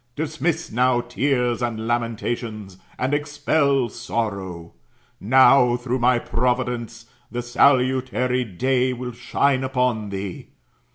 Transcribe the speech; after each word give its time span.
Dismiss 0.15 0.71
now 0.71 0.99
tears 1.01 1.61
and 1.61 1.85
lamentations, 1.85 2.79
and 2.97 3.13
expel 3.13 3.87
sorrow. 3.87 4.73
Now, 5.19 5.77
through 5.77 5.99
my 5.99 6.17
providence, 6.17 7.05
the 7.29 7.43
salutary 7.43 8.43
day 8.43 8.93
'will 8.93 9.11
shine 9.11 9.63
upon 9.63 10.09
thee. 10.09 10.47